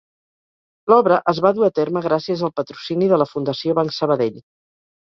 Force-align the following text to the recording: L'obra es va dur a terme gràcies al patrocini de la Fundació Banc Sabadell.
L'obra 0.91 1.19
es 1.33 1.41
va 1.47 1.51
dur 1.59 1.67
a 1.69 1.71
terme 1.81 2.03
gràcies 2.09 2.45
al 2.49 2.55
patrocini 2.63 3.13
de 3.13 3.25
la 3.25 3.31
Fundació 3.35 3.79
Banc 3.83 3.97
Sabadell. 4.01 4.47